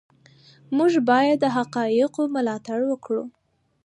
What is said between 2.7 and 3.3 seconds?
وکړو.